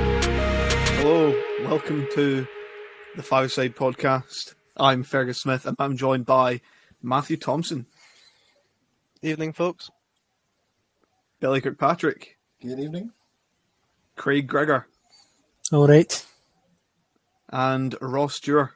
[0.00, 1.34] Hello,
[1.64, 2.46] welcome to
[3.16, 4.54] the Five Side Podcast.
[4.76, 6.60] I'm Fergus Smith and I'm joined by
[7.02, 7.86] Matthew Thompson,
[9.22, 9.90] Evening, folks.
[11.40, 13.10] Billy Kirkpatrick, Good evening.
[14.16, 14.86] Craig Gregor,
[15.72, 16.24] All right.
[17.50, 18.70] and Ross Stewart.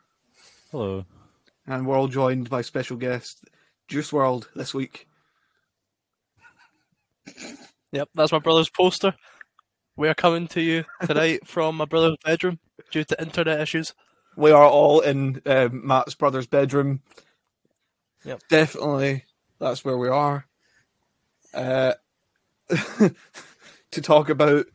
[0.73, 1.05] Hello.
[1.67, 3.45] And we're all joined by special guest
[3.89, 5.07] Juice WRLD this week.
[7.93, 9.15] Yep, that's my brother's poster.
[9.97, 12.59] We are coming to you tonight from my brother's bedroom
[12.91, 13.95] due to internet issues.
[14.37, 17.03] We are all in um, Matt's brother's bedroom.
[18.25, 18.43] Yep.
[18.49, 19.25] Definitely,
[19.59, 20.47] that's where we are.
[21.53, 21.93] Uh,
[23.91, 24.67] to talk about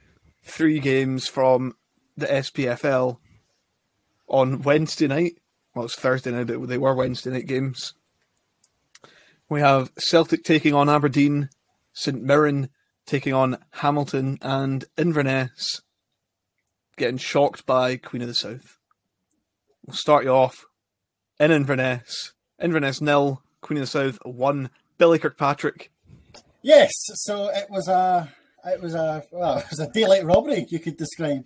[0.44, 1.76] three games from
[2.16, 3.18] the SPFL
[4.28, 5.38] on Wednesday night.
[5.78, 7.94] Well, it's Thursday night, but they were Wednesday night games.
[9.48, 11.50] We have Celtic taking on Aberdeen,
[11.94, 12.70] St Mirren
[13.06, 15.84] taking on Hamilton, and Inverness
[16.98, 18.80] getting shocked by Queen of the South.
[19.86, 20.66] We'll start you off
[21.40, 22.34] in Inverness.
[22.60, 24.72] Inverness nil, Queen of the South one.
[24.98, 25.92] Billy Kirkpatrick.
[26.64, 28.34] Yes, so it was a
[28.66, 31.46] it was a well, it was a daylight robbery you could describe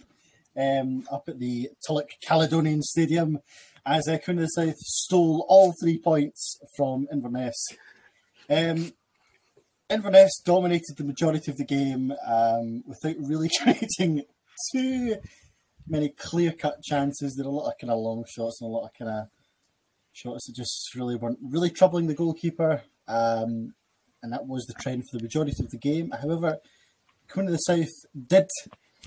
[0.56, 3.40] um, up at the Tulloch Caledonian Stadium
[3.86, 7.56] as uh, Queen of the South stole all three points from Inverness.
[8.50, 8.94] Um,
[9.90, 14.24] Inverness dominated the majority of the game um, without really creating
[14.72, 15.16] too
[15.88, 17.36] many clear cut chances.
[17.36, 19.28] There were a lot of kind of long shots and a lot of kind of
[20.14, 22.84] shots that just really weren't really troubling the goalkeeper.
[23.08, 23.74] Um,
[24.24, 26.12] and that was the trend for the majority of the game.
[26.12, 26.60] However,
[27.30, 27.90] Queen of the South
[28.28, 28.48] did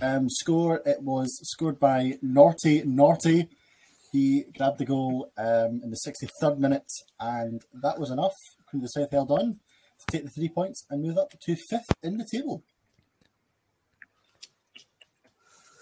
[0.02, 0.82] um, score.
[0.84, 3.48] It was scored by Naughty Naughty.
[4.14, 6.86] He grabbed the goal um, in the 63rd minute,
[7.18, 8.30] and that was enough.
[8.70, 9.58] Queen of the South held on
[9.98, 12.62] to take the three points and move up to fifth in the table.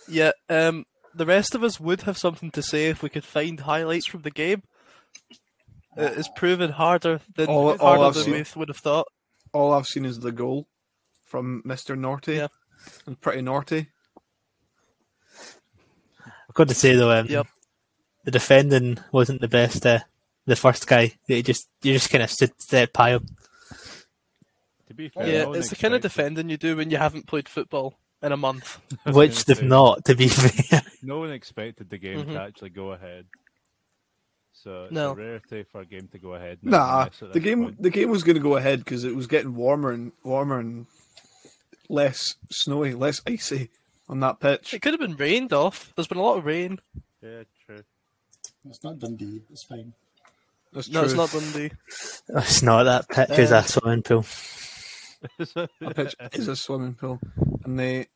[0.08, 3.60] Yeah, um, the rest of us would have something to say if we could find
[3.60, 4.62] highlights from the game.
[5.94, 9.08] It is proven harder than All- all harder I've than seen- we would have thought.
[9.52, 10.68] All I've seen is the goal
[11.26, 11.98] from Mr.
[11.98, 12.36] Naughty.
[12.36, 12.48] Yeah.
[13.06, 13.88] And pretty naughty.
[16.48, 17.46] I've got to say though, um, Yep.
[18.24, 19.84] The defending wasn't the best.
[19.86, 20.00] Uh,
[20.46, 23.26] the first guy, you just you just kind of sit there by him.
[24.88, 27.48] To be fair, Yeah, it's the kind of defending you do when you haven't played
[27.48, 28.78] football in a month.
[29.06, 30.82] Which they've say, not, to be fair.
[31.02, 32.32] No one expected the game Mhm.
[32.32, 33.26] to actually go ahead.
[34.52, 35.12] So it's No.
[35.12, 36.58] a rarity for a game to go ahead.
[36.62, 37.82] Nah, the game point.
[37.82, 40.86] the game was going to go ahead because it was getting warmer and warmer and
[41.88, 43.70] less snowy, less icy
[44.08, 44.74] on that pitch.
[44.74, 45.92] It could have been rained off.
[45.96, 46.78] There's been a lot of rain.
[47.22, 47.82] Yeah, true.
[48.68, 49.92] It's not Dundee, it's fine.
[50.72, 51.70] That's No, it's not Dundee.
[52.28, 54.24] it's not that pitch is Uh, a swimming pool.
[55.80, 57.20] A pitch is a swimming pool,
[57.64, 58.06] and they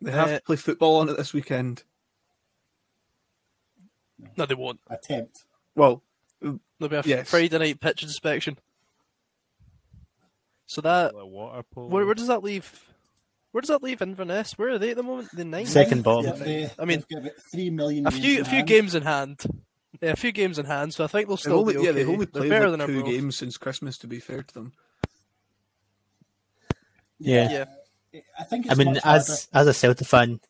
[0.00, 1.84] they have Uh, to play football on it this weekend.
[4.36, 4.80] No, they won't.
[4.88, 5.44] Attempt.
[5.74, 6.02] Well,
[6.40, 7.30] There'll be a Yes.
[7.30, 8.58] Friday night pitch inspection.
[10.66, 11.88] So that water polo.
[11.88, 12.88] where, where does that leave?
[13.52, 14.58] Where does that leave Inverness?
[14.58, 15.28] Where are they at the moment?
[15.32, 15.68] The ninth.
[15.68, 16.26] Second bottom.
[16.26, 18.06] Yeah, they, I mean, got about three million.
[18.06, 18.68] a few a few hand.
[18.68, 19.44] games in hand.
[20.00, 20.92] Yeah, a few games in hand.
[20.92, 21.86] So I think they'll still only, be okay.
[21.86, 23.96] yeah, they've only played better like than two everyone games since Christmas.
[23.98, 24.72] To be fair to them,
[27.18, 27.66] Yeah.
[28.12, 28.66] Yeah, I think.
[28.66, 29.18] It's I mean, much harder.
[29.18, 30.40] as as a Celtic fan,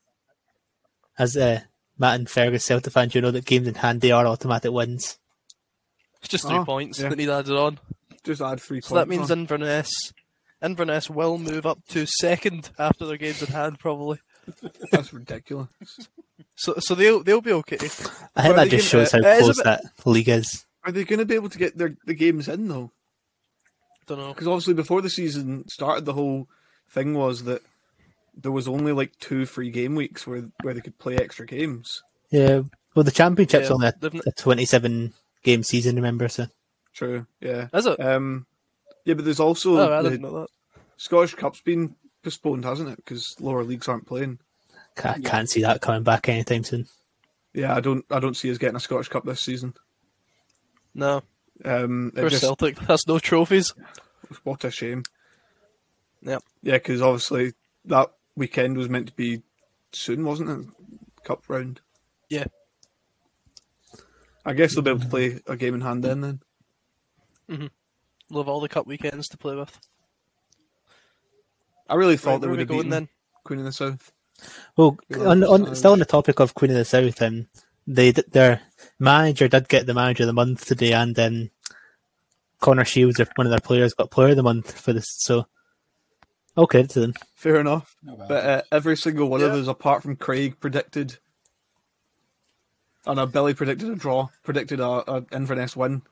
[1.19, 1.61] as uh,
[1.99, 5.19] Matt and Fergus Celtic fans, you know that games in hand they are automatic wins.
[6.21, 7.09] it's just three Oh, points yeah.
[7.09, 7.79] that need added on.
[8.25, 9.41] just add three So that means on.
[9.41, 10.13] Inverness,
[10.63, 14.19] Inverness will move up to second after their games in hand, probably.
[14.91, 15.69] That's ridiculous.
[16.57, 17.77] So so they'll they'll be okay.
[17.77, 20.29] I think that they just can- shows how uh, it is close bit- that league
[20.29, 20.65] is.
[20.85, 22.91] Are they going to be able to get their the games in though?
[24.01, 24.29] I Don't know.
[24.35, 26.47] Because obviously, before the season started, the whole
[26.91, 27.63] thing was that
[28.37, 32.03] there was only like two free game weeks where where they could play extra games.
[32.31, 32.63] Yeah.
[32.95, 35.97] Well, the championship's Yeah, only a, they've n- a twenty-seven game season.
[35.97, 36.47] Remember, so
[36.93, 37.27] True.
[37.41, 37.69] Yeah.
[37.73, 37.99] Is it?
[37.99, 38.47] Um.
[39.07, 40.49] Yeah, but there's also Oh, I the didn't know that.
[40.97, 42.97] Scottish Cup's been postponed, hasn't it?
[42.97, 44.39] Because lower leagues aren't playing.
[44.97, 46.87] can't, can't see that coming back anytime soon.
[47.53, 48.05] Yeah, I don't.
[48.11, 49.75] I don't see us getting a Scottish Cup this season.
[50.95, 51.23] No,
[51.65, 52.13] Um.
[52.17, 53.75] It for just, Celtic, that's no trophies.
[54.43, 55.05] what a shame.
[56.23, 56.43] Yep.
[56.63, 57.53] Yeah, because obviously
[57.85, 59.43] that weekend was meant to be
[59.93, 60.67] soon, wasn't it?
[61.23, 61.81] Cup round.
[62.29, 62.45] Yeah.
[64.47, 66.21] I guess they'll be able to play a game in hand then.
[66.21, 66.41] Then
[68.31, 69.79] We'll have all the cup weekends to play with.
[71.95, 73.09] I really Right, thought they where are would we have going beaten then?
[73.45, 74.13] Queen of the South.
[74.77, 77.47] Well, on, on still on the topic of Queen of the South, um,
[77.87, 78.61] they their
[78.99, 81.51] manager did get the manager of the month today, and um,
[82.61, 85.07] Connor Shields, one of their players, got Player of the Month for this.
[85.19, 85.47] So,
[86.59, 87.15] okay to them.
[87.37, 87.97] Fair enough.
[88.09, 88.29] Oh, well.
[88.29, 89.61] But uh, every single one of Yeah.
[89.61, 91.19] us, apart from Craig, predicted.
[93.07, 96.03] And uh, Billy predicted a draw, predicted a, a Inverness win.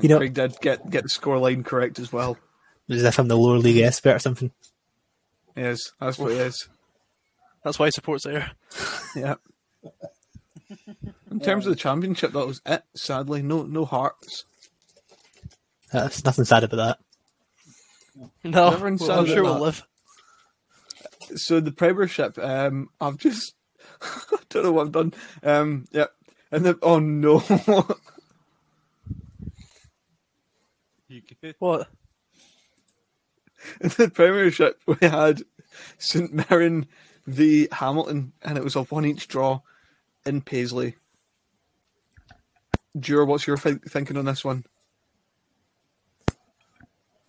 [0.00, 2.38] You know, Craig did get get the scoreline correct as well.
[2.90, 4.50] as if I'm the lower league expert or something.
[5.58, 6.68] Yes, that's what it is.
[7.64, 8.52] That's why he supports there.
[9.16, 9.36] Yeah.
[11.30, 12.82] In terms of the championship, that was it.
[12.94, 14.44] Sadly, no no hearts.
[15.90, 16.98] There's nothing sad about that.
[18.44, 19.86] No, Never well, I'm sure we'll live.
[21.36, 23.54] So the Premiership, um, I've just
[24.02, 25.14] I don't know what I've done.
[25.42, 26.06] Um, yeah,
[26.52, 27.42] and then oh no,
[31.08, 31.54] You good?
[31.58, 31.88] What?
[33.80, 35.42] in the Premiership we had
[35.98, 36.86] St Mirren
[37.26, 39.60] v Hamilton, and it was a one each draw
[40.24, 40.96] in Paisley.
[42.98, 44.64] Jure, what's your thi- thinking on this one?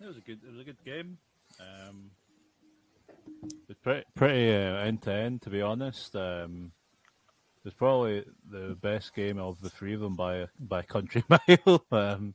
[0.00, 0.40] It was a good.
[0.44, 1.18] It was a good game.
[1.60, 2.10] Um,
[3.68, 6.16] it was pretty end to end, to be honest.
[6.16, 6.72] Um,
[7.58, 11.84] it was probably the best game of the three of them by by country mile.
[11.92, 12.34] um,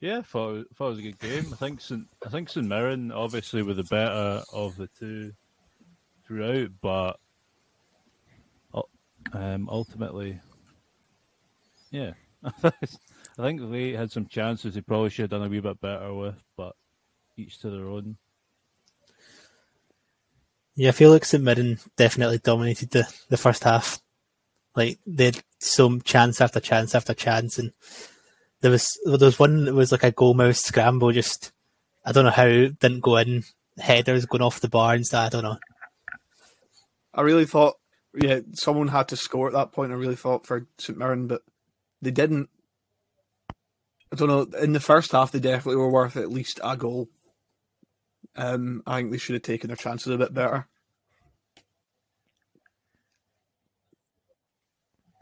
[0.00, 1.52] yeah, thought, it- thought it was a good game.
[1.52, 2.06] I think St.
[2.26, 5.32] I think St Mirren obviously were the better of the two
[6.26, 7.18] throughout, but
[9.32, 10.40] um, ultimately,
[11.90, 12.12] yeah.
[12.44, 16.12] I think they had some chances they probably should have done a wee bit better
[16.14, 16.74] with, but
[17.36, 18.16] each to their own.
[20.74, 24.00] Yeah, I feel like St Mirren definitely dominated the, the first half.
[24.74, 27.72] Like they had some chance after chance after chance, and
[28.60, 31.12] there was there was one that was like a goal mouth scramble.
[31.12, 31.52] Just
[32.04, 33.44] I don't know how it didn't go in.
[33.78, 35.26] Headers going off the bar and stuff.
[35.26, 35.58] I don't know.
[37.14, 37.76] I really thought,
[38.14, 39.90] yeah, someone had to score at that point.
[39.92, 41.42] I really thought for St Mirren, but
[42.02, 42.50] they didn't.
[44.12, 44.58] I don't know.
[44.58, 47.08] In the first half, they definitely were worth at least a goal.
[48.36, 50.66] Um, I think they should have taken their chances a bit better.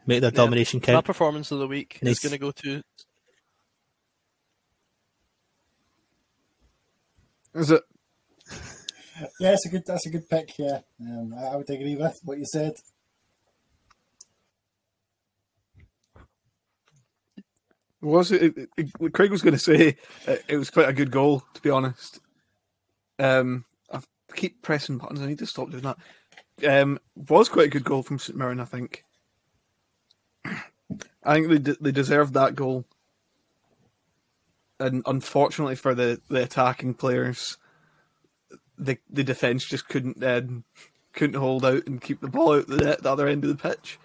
[0.05, 1.05] Make their Yeah, domination My count.
[1.05, 2.13] performance of the week Nice.
[2.13, 2.81] is going to go to.
[7.53, 7.83] Is it?
[9.39, 9.83] Yeah, it's a good.
[9.85, 10.57] That's a good pick.
[10.57, 12.73] Yeah, um, I, I would agree with what you said.
[18.01, 18.57] Was it?
[18.57, 19.97] it, it- Craig was going to say
[20.27, 22.19] it, it was quite a good goal, to be honest.
[23.17, 23.99] Um, I
[24.35, 25.21] keep pressing buttons.
[25.21, 25.97] I need to stop doing that.
[26.81, 28.59] Um, was quite a good goal from St Mirren.
[28.59, 29.03] I think.
[30.45, 32.85] I think they de- they deserved that goal,
[34.79, 37.57] and unfortunately for the, the attacking players,
[38.77, 40.63] the the defense just couldn't um,
[41.13, 43.69] couldn't hold out and keep the ball out the net, the other end of the
[43.69, 43.99] pitch.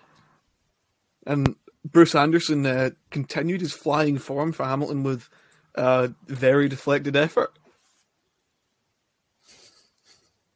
[1.27, 5.29] And Bruce Anderson uh, continued his flying form for Hamilton with
[5.75, 7.57] uh, very deflected effort.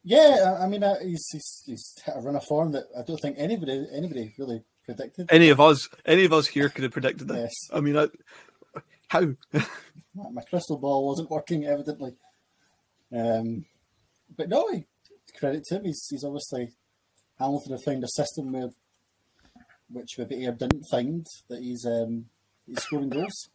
[0.04, 3.36] Yeah, I- mean, uh, he's, he's he's a run of form that I don't think
[3.38, 5.26] anybody anybody really predicted.
[5.30, 7.38] Any of us, any of us here could have predicted this.
[7.38, 7.54] Yes.
[7.72, 8.08] I mean, I,
[9.08, 9.34] how?
[10.14, 12.12] My, my crystal ball wasn't working, evidently.
[13.12, 13.64] Um,
[14.36, 14.84] but no, he,
[15.38, 15.84] credit to him.
[15.84, 16.72] He's, he's obviously
[17.38, 18.70] Hamilton have found a system where
[19.90, 22.26] which maybe Ayr didn't find that he's um,
[22.66, 23.48] he's scoring goals.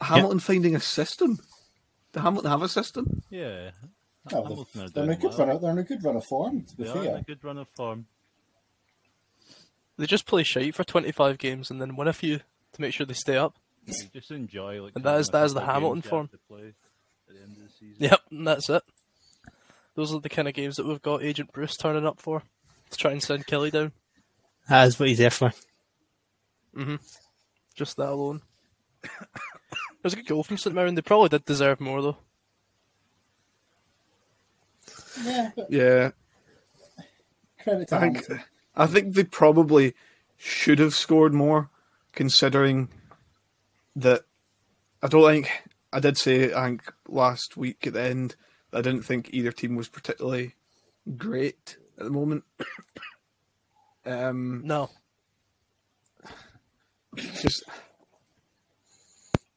[0.00, 1.38] Hamilton finding a system.
[2.12, 3.22] Did Hamilton have a system?
[3.28, 3.72] Yeah,
[4.32, 5.38] Oh, they're, they're, in a good well.
[5.38, 5.50] run.
[5.50, 6.62] Of, they're in a good run of form.
[6.62, 8.06] To be They are in a good run of form.
[10.00, 13.04] They just play shite for 25 games and then win a few to make sure
[13.04, 13.54] they stay up.
[13.84, 14.92] You just enjoy like.
[14.94, 16.30] And that is that is the Hamilton form.
[16.32, 16.68] have to play
[17.28, 17.96] at the end of the season.
[17.98, 18.82] Yep, and that's it.
[19.96, 22.42] Those are the kind of games that we've got Agent Bruce turning up for
[22.90, 23.92] to try and send Killie down.
[24.70, 25.52] That is what he's there for.
[26.74, 26.96] Mm-hmm.
[27.74, 28.40] Just that alone.
[29.04, 29.10] it
[30.02, 30.94] was a good goal from St Mirren.
[30.94, 32.16] They probably did deserve more though.
[35.22, 35.50] yeah.
[35.54, 36.10] But Yeah,
[37.62, 38.40] credit to I think Hamilton.
[38.74, 39.94] I think they probably
[40.36, 41.70] should have scored more,
[42.12, 42.88] considering
[43.96, 44.22] that
[45.02, 45.50] I don't think
[45.92, 48.36] I did say I think last week at the end
[48.72, 50.54] I didn't think either team was particularly
[51.16, 52.44] great at the moment.
[54.06, 54.90] um, No,
[57.16, 57.64] just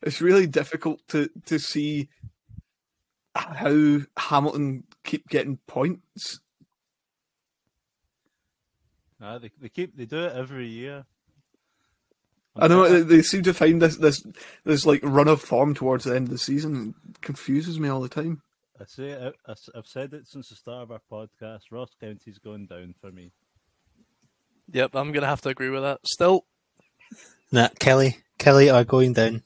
[0.02, 2.10] it's really difficult to to see
[3.36, 6.40] how Hamilton keep getting points.
[9.24, 11.06] Ah, they, they keep they do it every year.
[12.56, 14.24] I know they, they seem to find this this
[14.66, 16.94] this like run of form towards the end of the season.
[17.10, 18.42] It confuses me all the time.
[18.80, 21.72] I say I, I, have said it since the start of our podcast.
[21.72, 23.32] Ross County's going down for me.
[24.72, 26.02] yep, I'm gonna have to agree with that.
[26.06, 26.46] Still,
[27.52, 29.44] Nah, Killie, Killie are going down.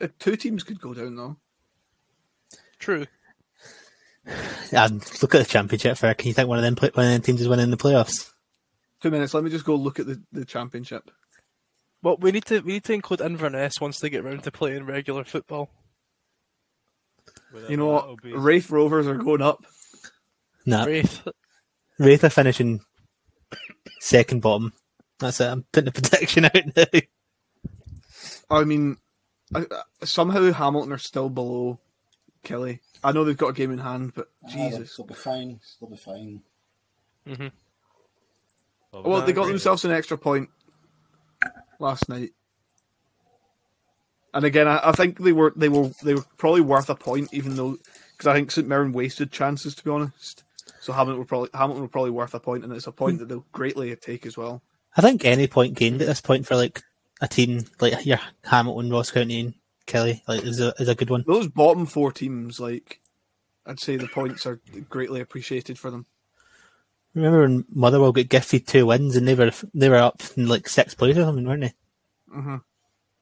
[0.00, 1.36] Uh, two teams could go down though.
[2.78, 3.06] True.
[4.72, 6.14] And look at the championship fair.
[6.14, 8.30] Can you think one of them play, one of them teams is winning the playoffs?
[9.00, 9.34] Two minutes.
[9.34, 11.10] Let me just go look at the, the championship.
[12.02, 14.84] Well, we need to we need to include Inverness once they get round to playing
[14.86, 15.70] regular football.
[17.68, 18.22] You know what?
[18.22, 19.64] be- Raith Rovers are going up.
[20.66, 21.26] Nah, Raith.
[21.98, 22.80] Raith are finishing
[24.00, 24.72] second bottom.
[25.20, 25.46] That's it.
[25.46, 27.00] I'm putting the prediction out now.
[28.50, 28.96] I mean,
[29.54, 31.78] I, I- somehow Hamilton are still below
[32.44, 32.80] Killie.
[33.02, 34.96] I know they've got a game in hand, but Ah, Jesus.
[34.96, 35.60] they'll be fine.
[35.80, 36.42] They'll be fine.
[38.92, 40.48] Well, they got themselves an extra point
[41.80, 42.30] last night,
[44.32, 47.32] and again, I, I think they were they were they were probably worth a point,
[47.32, 47.76] even though
[48.12, 50.44] because I think St Mirren wasted chances to be honest.
[50.80, 53.28] So Hamilton were probably Hamilton were probably worth a point, and it's a point that
[53.28, 54.62] they'll greatly take as well.
[54.96, 56.82] I think any point gained at this point for like
[57.20, 59.54] a team like your Hamilton, Ross County, and
[59.86, 61.24] Killie like is a is a good one.
[61.26, 63.00] Those bottom four teams, like
[63.66, 66.06] I'd say, the points are greatly appreciated for them.
[67.14, 70.68] Remember when Motherwell got gifted two wins and they were they were up in like
[70.68, 71.74] sixth place or something, weren't they?
[72.32, 72.56] hmm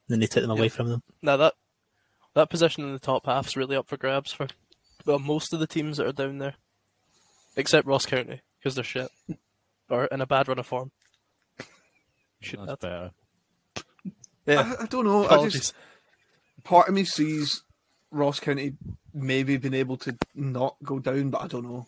[0.07, 1.03] Then they took them away from them.
[1.21, 1.53] Now that
[2.33, 4.47] that position in the top half's really up for grabs for
[5.05, 6.55] well most of the teams that are down there,
[7.55, 9.11] except Ross County because they're shit
[9.89, 10.91] or in a bad run of form.
[12.41, 12.79] Should That's that?
[12.81, 13.11] better.
[14.45, 14.75] Yeah.
[14.79, 15.27] I, I don't know.
[15.27, 15.73] I just
[16.63, 17.63] part of me sees
[18.11, 18.73] Ross County
[19.13, 21.87] maybe being able to not go down, but I don't know.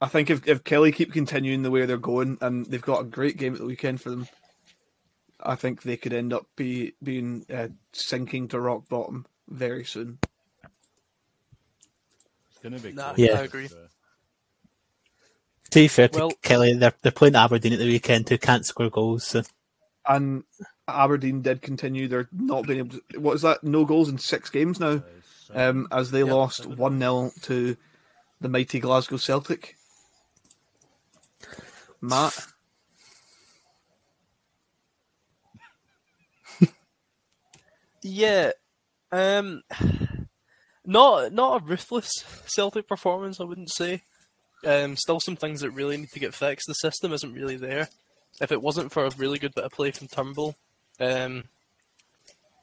[0.00, 3.04] I think if if Killie keep continuing the way they're going, and they've got a
[3.04, 4.26] great game at the weekend for them,
[5.40, 10.18] I think they could end up be being uh, sinking to rock bottom very soon.
[12.50, 13.14] It's going to be Nah.
[13.16, 13.38] Yeah.
[13.38, 13.68] I agree.
[13.68, 13.76] So,
[15.70, 18.66] To be fair to Well- Killie, they're they're playing Aberdeen at the weekend who can't
[18.66, 19.26] score goals.
[19.26, 19.42] So
[20.06, 20.42] And
[20.88, 22.08] Aberdeen did continue.
[22.08, 23.20] They're not being able to.
[23.20, 23.62] What is that?
[23.64, 25.02] No goals in six games now.
[25.54, 27.76] um, as they Yeah, lost 1 0 to
[28.40, 29.76] the mighty Glasgow Celtic.
[32.00, 32.34] Matt,
[38.02, 38.52] Yeah.
[39.10, 39.62] Um
[40.84, 42.10] not not a ruthless
[42.46, 44.02] Celtic performance, I wouldn't say.
[44.66, 46.66] Um still some things that really need to get fixed.
[46.66, 47.88] The system isn't really there.
[48.40, 50.56] If it wasn't for a really good bit of play from Turnbull,
[51.02, 51.44] um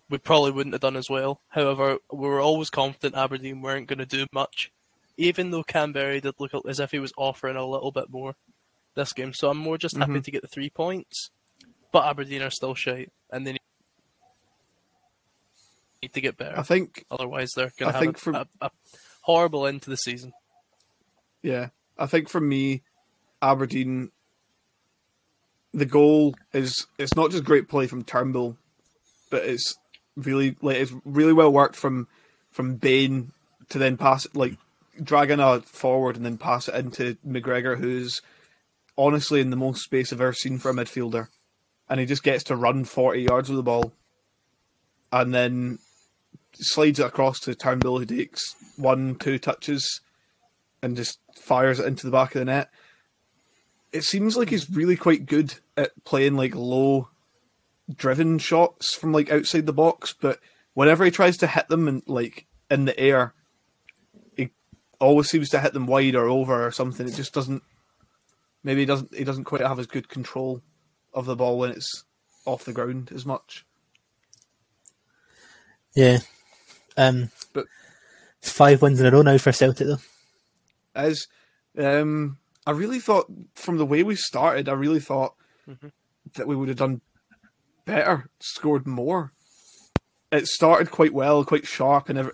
[0.09, 1.39] we probably wouldn't have done as well.
[1.49, 4.71] However, we were always confident Aberdeen weren't going to do much,
[5.17, 8.35] even though Kamberi did look as if he was offering a little bit more
[8.95, 9.33] this game.
[9.33, 10.23] So I'm more just happy Mhm.
[10.23, 11.29] to get the three points,
[11.91, 13.57] but Aberdeen are still shite, and they
[16.01, 16.57] need to get better.
[16.57, 18.71] I think, Otherwise, they're going to have think a, for- a, a
[19.21, 20.33] horrible end to the season.
[21.43, 22.81] yeah, I think for me,
[23.41, 24.11] Aberdeen,
[25.73, 28.57] the goal is it's not just great play from Turnbull,
[29.29, 29.77] but it's
[30.15, 32.07] really like it's really well worked from
[32.51, 33.31] from Bain
[33.69, 34.57] to then pass it like
[35.01, 38.21] dragging a forward and then pass it into McGregor, who's
[38.97, 41.27] honestly in the most space I've ever seen for a midfielder,
[41.89, 43.93] and he just gets to run forty yards with the ball,
[45.11, 45.79] and then
[46.53, 50.01] slides it across to Turnbull, who takes one, two touches,
[50.81, 52.69] and just fires it into the back of the net.
[53.91, 57.09] It seems like he's really quite good at playing like low
[57.93, 60.39] driven shots from like outside the box, but
[60.75, 63.33] whenever he tries to hit them and like in the air,
[64.37, 64.51] he
[64.99, 67.07] always seems to hit them wide or over or something.
[67.07, 67.63] It just doesn't.
[68.63, 69.15] Maybe he doesn't.
[69.15, 70.61] He doesn't quite have as good control
[71.13, 72.03] of the ball when it's
[72.45, 73.65] off the ground as much.
[75.95, 76.19] yeah,
[76.97, 77.65] um, But-
[78.39, 79.97] it's five wins in a row now for Celtic though.
[80.95, 81.27] As
[81.77, 85.35] um, I really thought from the way we started, I really thought
[85.67, 85.87] mm-hmm.
[86.35, 87.01] that we would have done
[87.85, 89.33] better, scored more.
[90.31, 92.33] It started quite well, quite sharp, and every,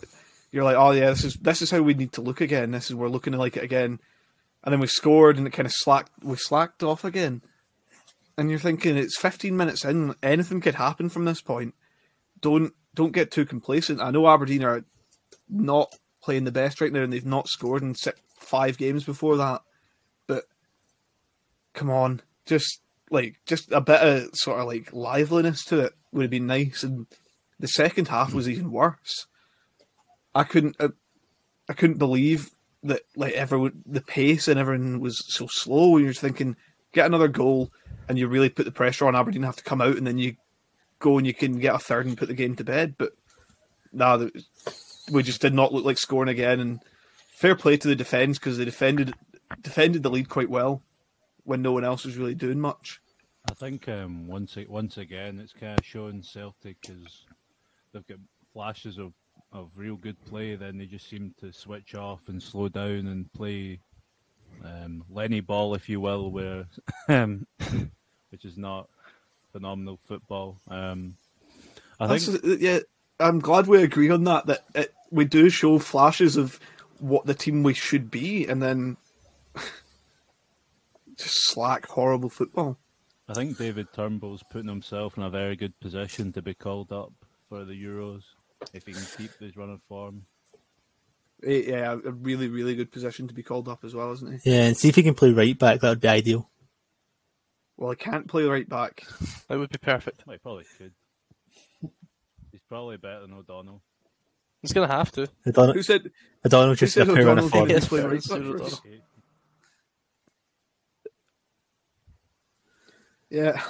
[0.51, 2.71] you're like, "Oh yeah, this is this is how we need to look again.
[2.71, 3.99] This is we're looking like it again."
[4.63, 6.11] And then we scored, and it kind of slacked.
[6.21, 7.41] We slacked off again,
[8.37, 10.15] and you're thinking it's 15 minutes in.
[10.21, 11.73] Anything could happen from this point.
[12.41, 14.01] Don't don't get too complacent.
[14.01, 14.83] I know Aberdeen are
[15.49, 19.37] not playing the best right now, and they've not scored in six, five games before
[19.37, 19.61] that.
[21.75, 26.23] Come on, just like just a bit of sort of like liveliness to it would
[26.23, 26.83] have been nice.
[26.83, 27.05] And
[27.59, 29.27] the second half was even worse.
[30.33, 30.89] I couldn't, uh,
[31.69, 32.49] I couldn't believe
[32.83, 35.97] that like everyone, the pace and everything was so slow.
[35.97, 36.55] You're thinking,
[36.93, 37.71] get another goal,
[38.07, 40.35] and you really put the pressure on Aberdeen have to come out, and then you
[40.99, 42.95] go and you can get a third and put the game to bed.
[42.97, 43.11] But
[43.91, 44.27] nah,
[45.11, 46.59] we just did not look like scoring again.
[46.59, 46.79] And
[47.35, 49.13] fair play to the defence because they defended
[49.61, 50.81] defended the lead quite well
[51.45, 52.99] when no one else was really doing much.
[53.49, 57.25] I think um, once once again, it's kind of showing Celtic is
[57.93, 58.17] they've got
[58.51, 59.13] flashes of,
[59.53, 63.31] of real good play, then they just seem to switch off and slow down and
[63.33, 63.79] play
[64.63, 66.65] um, Lenny ball, if you will, where
[67.07, 67.45] um,
[68.29, 68.89] which is not
[69.51, 70.57] phenomenal football.
[70.69, 71.15] Um,
[71.99, 72.79] I That's, think yeah,
[73.19, 74.47] I'm glad we agree on that.
[74.47, 76.59] That it, we do show flashes of
[76.99, 78.97] what the team we should be, and then
[81.17, 82.77] just slack, horrible football.
[83.27, 87.11] I think David Turnbull's putting himself in a very good position to be called up
[87.49, 88.21] for the Euros
[88.73, 90.25] if he can keep this run of form.
[91.43, 94.51] Eh, Yeah, a really, really good position to be called up as well, isn't he?
[94.51, 95.81] Yeah, and see if he can play right back.
[95.81, 96.49] That would be ideal.
[97.77, 99.03] Well, he can't play right back.
[99.49, 100.23] That would be perfect.
[100.25, 100.93] Well, he probably could.
[102.51, 103.81] He's probably better than O'Donnell.
[104.61, 105.27] He's gonna have to.
[105.45, 106.09] O'Donnell, Who said?
[106.45, 107.69] O'Donnell just said appear on a form.
[107.69, 108.81] Yes, play fair, right it's back Stuart for us?
[108.81, 109.01] O'Donnell.
[113.35, 113.61] Yeah.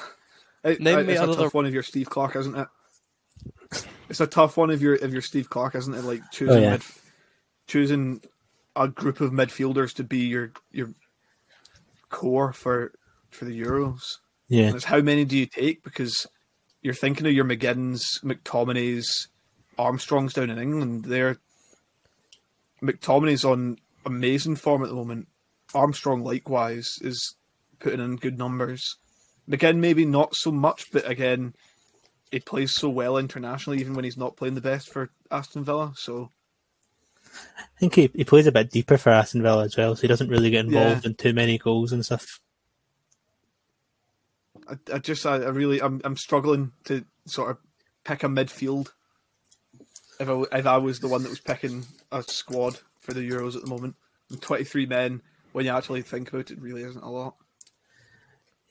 [0.63, 2.67] It- Name uh, me it's a tough one of your Steve Clarke, isn't it?
[4.09, 6.03] It's a tough one of your of your Steve Clarke, isn't it?
[6.03, 6.71] Like choosing Oh, yeah.
[6.71, 6.83] mid,
[7.67, 8.21] choosing
[8.75, 10.89] a group of midfielders to be your your
[12.09, 12.93] core for
[13.29, 14.01] for the Euros.
[14.47, 15.83] Yeah, And it's how many do you take?
[15.83, 16.27] Because
[16.81, 19.27] you're thinking of your McGinn's, McTominay's,
[19.79, 21.05] Armstrongs down in England.
[21.05, 21.37] They're
[22.83, 25.27] McTominay's on amazing form at the moment.
[25.73, 27.35] Armstrong likewise is
[27.79, 28.97] putting in good numbers.
[29.49, 31.53] McGinn maybe not so much, but again,
[32.31, 35.93] he plays so well internationally, even when he's not playing the best for Aston Villa.
[35.95, 36.31] So
[37.57, 40.07] I think he, he plays a bit deeper for Aston Villa as well, so he
[40.07, 42.39] doesn't really get involved in too many goals and stuff.
[44.67, 47.57] I, I just, I, I really, I'm, I'm struggling to sort of
[48.03, 48.89] pick a midfield.
[50.19, 53.55] If I, if I was the one that was picking a squad for the Euros
[53.55, 53.95] at the moment,
[54.29, 55.21] and 23 men,
[55.51, 57.35] when you actually think about it, really isn't a lot.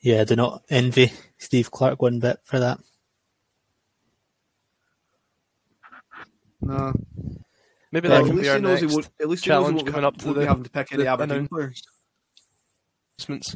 [0.05, 2.77] Yeah, I do not envy Steve Clarke one bit for that.
[6.61, 6.93] No,
[7.91, 9.23] Maybe Yeah, that at can least be our he knows next he.
[9.23, 11.03] At least he knows he challenge coming ha- up to the- having to pick any
[11.03, 11.81] the Aberdeen players.
[13.17, 13.55] announcements.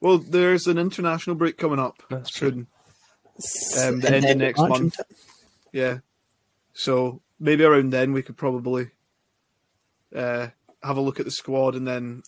[0.00, 2.50] Well, there's an international break coming up That's true.
[2.50, 3.86] soon.
[3.94, 4.94] Um, the end of next March, month.
[4.94, 5.18] isn't?
[5.72, 5.98] Yeah.
[6.72, 8.90] So maybe around then we could probably
[10.14, 10.48] uh,
[10.82, 12.22] have a look at the squad, and then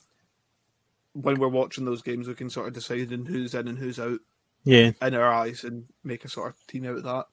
[1.23, 3.99] when we're watching those games, we can sort of decide on who's in and who's
[3.99, 4.21] out
[4.65, 7.27] Yeah, in our eyes, and make a sort of team out of that.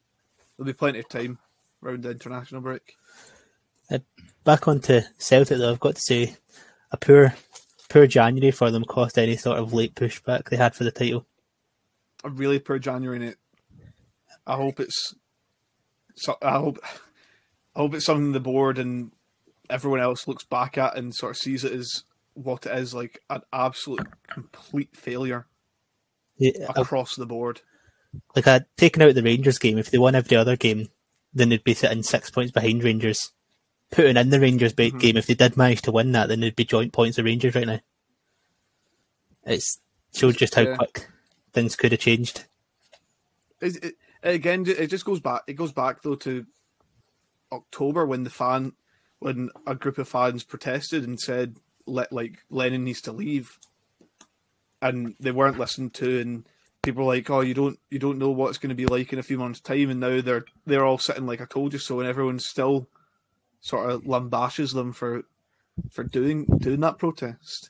[0.57, 1.39] There'll be plenty of time
[1.83, 2.95] around the international break.
[3.91, 3.99] Uh,
[4.43, 6.35] back onto Celtic though, I've got to say,
[6.91, 7.35] a poor,
[7.89, 11.25] poor January for them cost any sort of late pushback they had for the title.
[12.23, 13.37] A really poor January in it.
[14.47, 15.15] I hope it's.
[16.15, 16.79] So, I hope.
[17.75, 19.11] I hope it's something the board and
[19.69, 23.21] everyone else looks back at and sort of sees it as what it is like
[23.29, 25.47] an absolute complete failure
[26.37, 27.61] Yeah, I- across the board.
[28.35, 29.77] like I'd taken out the Rangers game.
[29.77, 30.89] If they won every other game,
[31.33, 33.31] then they'd be sitting six points behind Rangers.
[33.91, 34.99] Putting in the Rangers bait mm-hmm.
[34.99, 37.53] game, if they did manage to win that, then they'd be joint points of Rangers
[37.55, 37.79] right now.
[39.45, 39.79] It's
[40.15, 40.75] showed just how Yeah.
[40.77, 41.07] quick
[41.53, 42.45] things could have changed.
[43.61, 45.41] It, it, again, it just goes back.
[45.47, 46.45] It goes back though to
[47.51, 48.73] October when the fan,
[49.19, 53.57] when a group of fans protested and said, "Let like Lennon needs to leave,"
[54.81, 56.47] and they weren't listened to, and
[56.81, 59.11] people were like, "Oh, you don't, you don't know what it's going to be like
[59.11, 61.79] in a few months' time," and now they're they're all sitting like I told you
[61.79, 62.87] so, and everyone still
[63.61, 65.23] sort of lambashes them for
[65.89, 67.69] for doing doing that protest.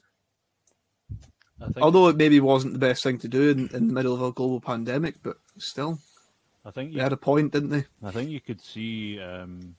[1.61, 4.13] I think, Although it maybe wasn't the best thing to do in, in the middle
[4.13, 5.99] of a global pandemic, but still,
[6.65, 7.85] I think they you, had a point, didn't they?
[8.03, 9.75] I think you could see um,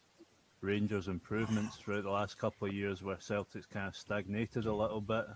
[0.64, 5.00] Rangers' improvements throughout the last couple of years where Celtic's kind of stagnated a little
[5.00, 5.26] bit.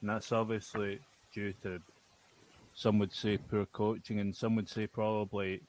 [0.00, 0.98] And that's obviously
[1.32, 1.80] due to,
[2.74, 5.60] some would say, poor coaching, and some would say probably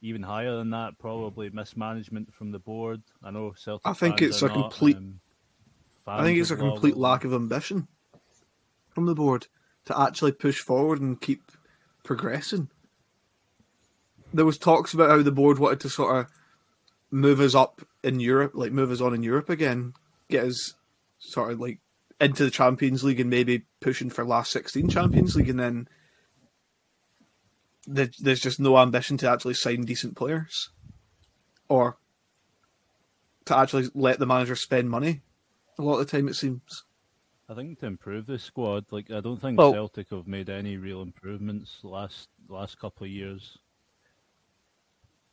[0.00, 3.02] even higher than that, probably mismanagement from the board.
[3.22, 3.86] I know Celtic.
[3.86, 5.20] I think it's are a not, complete- um,
[6.06, 7.88] I think it's a complete lack of ambition
[8.90, 9.46] from the board
[9.86, 11.50] to actually push forward and keep
[12.04, 12.68] progressing.
[14.34, 16.26] There was talks about how the board wanted to sort of
[17.14, 19.94] move us up in Europe, like move us on in Europe again,
[20.28, 20.74] get us
[21.18, 21.78] sort of like
[22.20, 25.88] into the Champions League and maybe pushing for last sixteen Champions League, and then
[27.86, 30.70] there's just no ambition to actually sign decent players,
[31.68, 31.98] or
[33.44, 35.20] to actually let the manager spend money.
[35.78, 36.84] A lot of the time, it seems.
[37.48, 40.78] I think to improve the squad, like I don't think Well- Celtic have made any
[40.78, 43.58] real improvements the last last couple of years.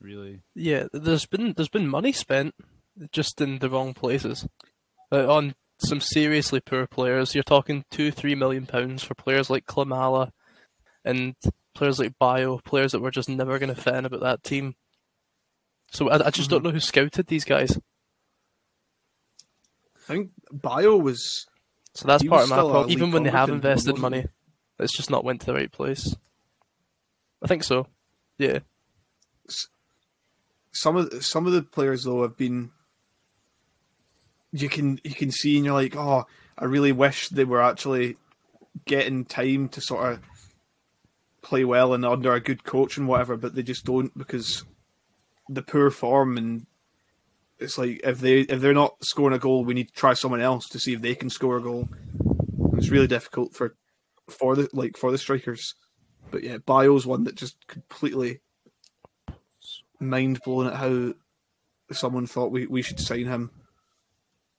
[0.01, 2.55] Really, Yeah, there's been there's been money spent
[3.11, 4.47] just in the wrong places,
[5.11, 7.35] uh, on some seriously poor players.
[7.35, 10.31] You're talking two, three million pounds for players like Klimala
[11.05, 11.35] and
[11.75, 14.75] players like Bio, players that were just never going to fit in about that team.
[15.91, 17.77] So I, I just don't know who scouted these guys.
[20.09, 21.45] I think Bio was
[21.93, 22.89] So that's part of my problem.
[22.89, 24.25] Even when they have invested money,
[24.79, 26.15] it's just not went to the right place.
[27.43, 27.87] I think so.
[28.37, 28.59] Yeah.
[30.71, 32.71] Some of some of the players though have been
[34.51, 36.25] you can you can see and you're like oh
[36.57, 38.17] I really wish they were actually
[38.85, 40.19] getting time to sort of
[41.41, 44.63] play well and under a good coach and whatever but they just don't because
[45.49, 46.65] the poor form and
[47.59, 50.41] it's like if they if they're not scoring a goal we need to try someone
[50.41, 51.87] else to see if they can score a goal.
[52.19, 53.75] And it's really difficult for
[54.27, 55.75] for the like for the strikers.
[56.31, 58.41] But yeah Bio's one that just completely
[60.01, 61.13] mind blown at how
[61.91, 63.51] someone thought we, we should sign him.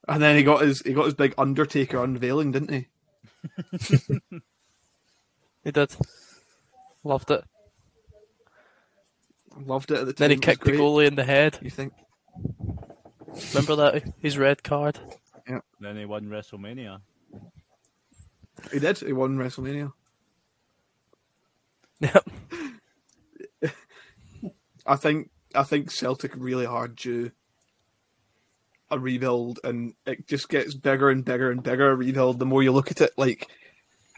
[0.08, 2.88] And then he got his he got his big Undertaker unveiling, didn't he?
[5.64, 5.94] He did.
[7.04, 7.44] Loved it.
[9.56, 10.28] Loved it at the time.
[10.28, 10.80] Then he it was kicked the great.
[10.80, 11.58] goalie in the head.
[11.62, 11.92] You think?
[13.54, 14.02] Remember that?
[14.20, 14.98] His red card.
[15.48, 15.60] Yeah.
[15.80, 17.00] Then he won WrestleMania.
[18.72, 18.98] He did.
[18.98, 19.92] He won WrestleMania.
[22.00, 22.28] Yep.
[24.86, 27.30] I think I think Celtic really hard due
[28.90, 31.90] a rebuild, and it just gets bigger and bigger and bigger.
[31.90, 32.38] A rebuild.
[32.38, 33.48] The more you look at it, like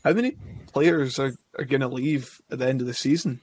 [0.02, 3.40] how many players are, are going to leave at the end of the season?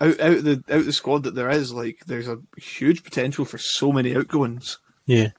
[0.00, 3.58] Out out the out the squad that there is, like there's a huge potential for
[3.58, 4.78] so many outgoings.
[5.06, 5.30] Yeah.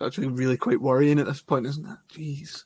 [0.00, 1.98] Actually, really quite worrying at this point, isn't it?
[2.12, 2.64] Jeez.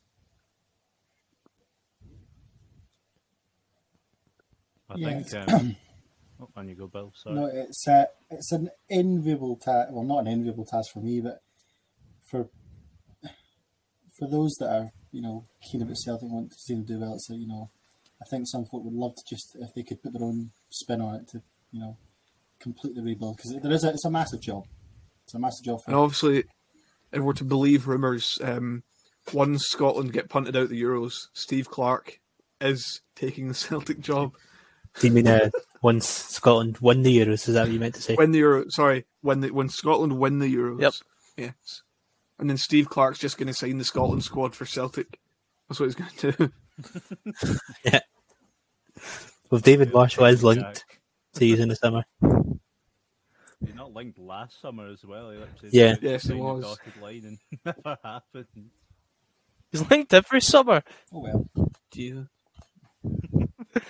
[4.93, 5.27] I Yeah, think.
[5.27, 5.77] it's- Um,
[6.41, 7.13] oh, on you go, Bill.
[7.17, 7.35] Sorry.
[7.37, 9.89] No, it's uh, it's an enviable task.
[9.93, 11.41] Well, not an enviable task for me, but
[12.31, 12.49] for
[14.19, 16.99] for those that are you know keen about Celtic and want to see them do
[17.01, 17.15] well.
[17.15, 17.71] It's a, you know,
[18.21, 21.01] I think some folk would love to just if they could put their own spin
[21.01, 21.97] on it to you know
[22.61, 24.65] complete the rebuild because there is a it's a massive job.
[25.25, 26.45] It's a massive job And obviously,
[27.13, 28.83] if we're to believe rumours, um,
[29.33, 32.19] once Scotland get punted out the Euros, Steve Clarke
[32.61, 34.33] is taking the Celtic job.
[35.01, 35.51] Do you mean uh,
[35.83, 37.49] once Scotland won the Euros?
[37.49, 38.15] Is that what you meant to say?
[38.15, 40.81] When the Euro, sorry, when the when Scotland win the Euros.
[40.83, 40.93] Yep.
[41.37, 41.83] Yes.
[42.39, 45.19] And then Steve Clarke's just going to sign the Scotland squad for Celtic.
[45.69, 46.53] That's what he's going to do.
[47.85, 48.01] Yeah.
[49.51, 50.85] Well, David Marshall is linked
[51.35, 52.05] to use in the summer.
[53.65, 55.31] He's not linked last summer as well.
[55.31, 55.89] He literally Yeah.
[55.95, 56.79] tried to Yes, it sign was.
[57.01, 58.71] line and never happened.
[59.71, 60.83] He's linked every summer.
[61.13, 61.49] oh well.
[61.93, 62.27] Jesus.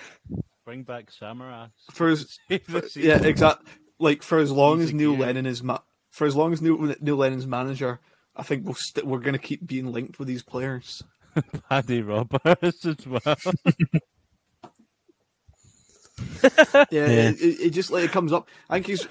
[0.65, 1.71] Bring back Samaras.
[1.91, 3.69] For as Save for- yeah, exactly.
[3.99, 5.25] Like for as long He's as a Neil gear.
[5.27, 5.79] Lennon is ma-
[6.11, 7.99] for as long as Neil, Neil Lennon's manager,
[8.35, 11.03] I think we'll st- we're going to keep being linked with these players.
[11.69, 13.21] Paddy Roberts as well.
[16.43, 17.07] Yeah, Yeah.
[17.29, 18.47] It, it, it just like it comes up.
[18.69, 19.07] I think he's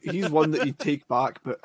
[0.00, 1.60] he's one that you take back, but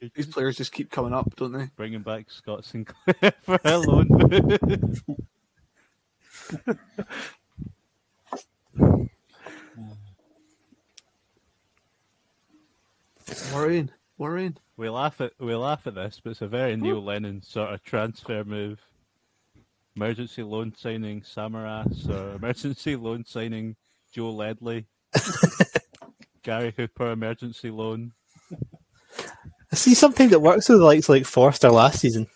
[0.14, 1.68] these players just keep coming up, don't they?
[1.76, 4.08] Bringing back Scott Sinclair for a loan
[6.66, 6.78] move.
[13.52, 14.56] Worrying, worrying.
[14.76, 17.82] we laugh at we laugh at this, but it's a very Neil Lennon sort of
[17.82, 18.80] transfer move.
[19.96, 23.76] Emergency loan signing Samaras or emergency loan signing
[24.12, 24.86] Joe Ledley.
[26.42, 28.12] Gary Hooper emergency loan.
[29.72, 32.26] I see something that works with the likes like Forster last season.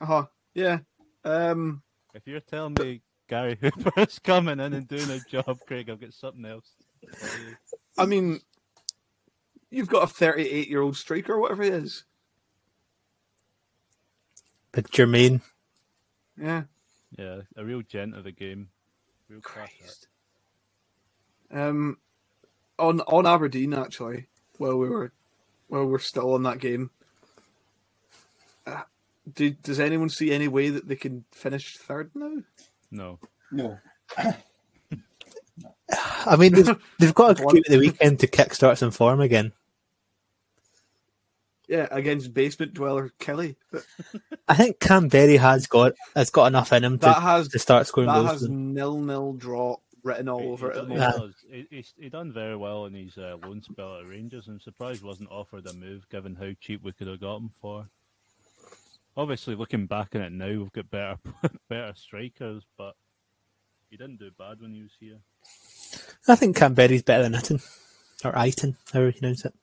[0.00, 0.26] Uh huh.
[0.54, 0.78] Yeah.
[1.24, 1.82] Um.
[2.14, 6.14] If you're telling me Gary Hooper's coming in and doing a job, Craig, I've got
[6.14, 6.70] something else.
[7.12, 7.56] to tell you.
[7.98, 8.40] I mean,
[9.70, 12.04] you've got a 38 year old striker, whatever he is.
[14.72, 15.40] But Jermaine,
[16.36, 16.64] Yeah.
[17.18, 18.68] Yeah, a real gent of the game.
[19.28, 20.08] Real class act.
[21.52, 21.98] Um.
[22.78, 25.12] On on Aberdeen actually, while we were
[25.68, 26.90] while we're still on that game.
[28.66, 28.82] Uh,
[29.34, 32.42] do, does anyone see any way that they can finish third now?
[32.90, 33.18] No.
[33.50, 33.78] No,
[36.26, 39.52] I mean, they've, they've got a game at the weekend to kickstart some form again.
[41.66, 43.56] Yeah, against basement dweller Killie.
[44.48, 47.86] I think Kamberi has got has got enough in him to, that has to start
[47.86, 48.30] scoring that goals.
[48.30, 48.72] has for them.
[48.72, 50.80] nil nil draw written all He- over he, it.
[50.80, 51.14] At the moment.
[51.14, 51.34] he does.
[51.50, 54.48] He, he's, he done very well in his uh, loan spell at Rangers.
[54.48, 57.86] I'm surprised wasn't offered a move given how cheap we could have got him for.
[59.18, 61.16] Obviously, looking back on it now, we've got better
[61.68, 62.94] better strikers, but
[63.90, 65.18] he didn't do bad when he was here.
[66.28, 67.60] I think Kamberi's better than Hitton.
[68.24, 69.54] or Eitan, however you pronounce it.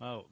[0.00, 0.24] Oh,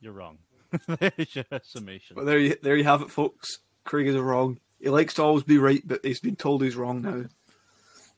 [0.00, 0.38] you're wrong.
[0.86, 2.14] There's your summation.
[2.14, 3.58] But there you there you have it, folks.
[3.84, 4.60] Craig is wrong.
[4.80, 7.24] He likes to always be right, but he's been told he's wrong now.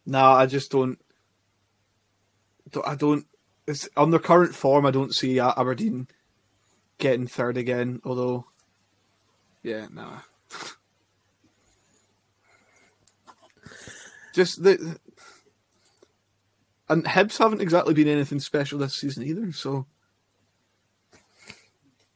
[0.04, 0.98] Nah, I just don't.
[2.70, 3.26] don't- I don't.
[3.66, 6.06] It's, on their current form, I don't see Aberdeen
[6.98, 8.02] getting third again.
[8.04, 8.44] Although,
[9.64, 10.18] yeah, nah.
[14.34, 14.98] just the.
[16.88, 19.86] And Hibs haven't exactly been anything special this season either, so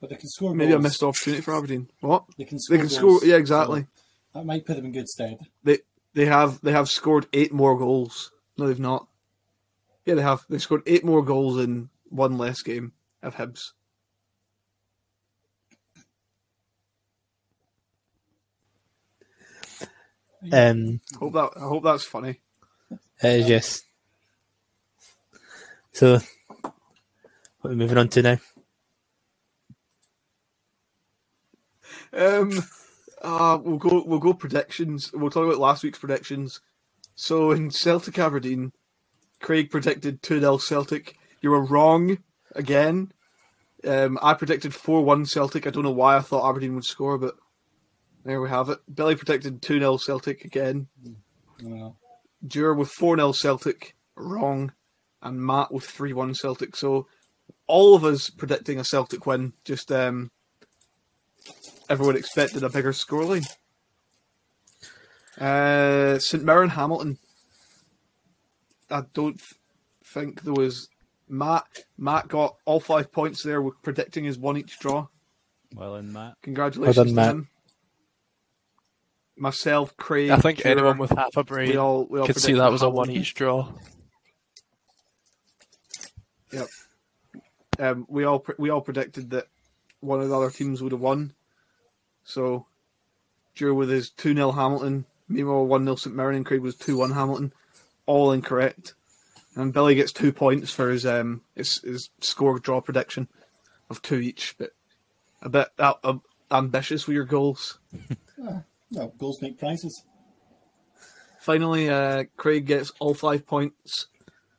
[0.00, 0.82] But they can score maybe a goals.
[0.82, 1.88] missed opportunity for Aberdeen.
[2.00, 2.24] What?
[2.36, 2.76] They can score.
[2.76, 3.80] They can goals, score, yeah, exactly.
[3.82, 3.88] so
[4.34, 5.38] that might put them in good stead.
[5.64, 5.78] They
[6.12, 8.30] they have they have scored eight more goals.
[8.58, 9.08] No, they've not.
[10.04, 10.44] Yeah, they have.
[10.50, 13.72] They scored eight more goals in one less game of Hibs.
[20.52, 22.40] Um, Hope that I hope that's funny.
[22.90, 23.84] it is just
[25.92, 26.20] so.
[26.62, 26.74] What
[27.64, 28.38] are we moving on to now?
[32.12, 32.62] Um,
[33.20, 35.12] uh, we'll go we'll go predictions.
[35.12, 36.60] We'll talk about last week's predictions.
[37.14, 38.72] So in Celtic Aberdeen,
[39.40, 41.16] Craig predicted two 0 Celtic.
[41.40, 42.18] You were wrong
[42.54, 43.12] again.
[43.84, 45.66] Um, I predicted four one Celtic.
[45.66, 47.34] I don't know why I thought Aberdeen would score, but
[48.28, 48.78] there we have it.
[48.94, 50.88] Billy predicted two 0 Celtic again.
[51.62, 51.96] Well,
[52.46, 54.72] Dure with 4 0 Celtic, wrong,
[55.22, 56.76] and Matt with 3 1 Celtic.
[56.76, 57.06] So
[57.66, 60.30] all of us predicting a Celtic win, just um,
[61.88, 63.46] everyone expected a bigger scoreline.
[65.40, 67.16] Uh, St Mirren Hamilton.
[68.90, 69.58] I don't th-
[70.04, 70.88] think there was.
[71.30, 71.64] Matt
[71.96, 75.06] Matt got all five points there with predicting his one each draw.
[75.74, 76.34] Well in, Matt.
[76.42, 77.48] Congratulations Well done, to Matt.
[79.38, 79.42] Him.
[79.42, 80.30] Myself, Craig.
[80.30, 82.70] I think Dure, anyone with half a brain we all we all could see that
[82.70, 83.72] was a one each draw.
[87.78, 89.46] um, we all pre- we all predicted that
[90.00, 91.32] one of the other teams would have won.
[92.24, 92.66] So,
[93.54, 96.98] Drew with his two 0 Hamilton, meanwhile one 0 St Mirren, and Craig was two
[96.98, 97.52] one Hamilton,
[98.06, 98.94] all incorrect.
[99.54, 103.28] And Billy gets two points for his um his, his score draw prediction
[103.90, 104.70] of two each, but
[105.42, 106.18] a bit uh, uh,
[106.50, 107.78] ambitious with your goals.
[108.90, 110.02] no, goals make prizes.
[111.40, 114.06] Finally, uh, Craig gets all five points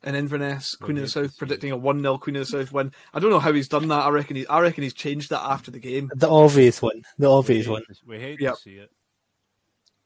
[0.04, 2.94] in Inverness, Queen of the South, predicting a one 0 Queen of the South win.
[3.14, 4.02] I don't know how he's done that.
[4.06, 6.10] I reckon he, I reckon he's changed that after the game.
[6.16, 7.04] The obvious one.
[7.18, 7.84] The obvious we one.
[7.84, 8.54] to, we hate Yep.
[8.56, 8.92] to see it.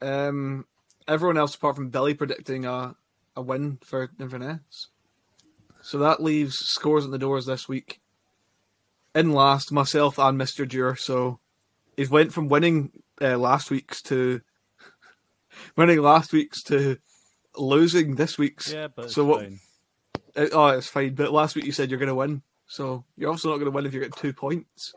[0.01, 0.65] Um,
[1.07, 2.95] everyone else apart from Billy predicting a,
[3.35, 4.87] a win for Inverness.
[5.81, 7.99] So that leaves scores on the doors this week.
[9.13, 10.67] In last, myself and Mr.
[10.67, 10.95] Dure.
[10.95, 11.39] So
[11.95, 14.41] he's went from winning uh, last week's to
[15.77, 16.97] winning last week's to
[17.57, 18.71] losing this week's.
[18.71, 19.59] Yeah, but it's So what- fine.
[20.35, 21.13] Uh, oh, it's fine.
[21.13, 22.41] But last week you said you're going to win.
[22.65, 24.93] So you're also not going to win if you get two points.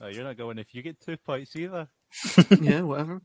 [0.00, 1.86] Oh, you're not going if you get two points either.
[2.60, 3.22] yeah, whatever.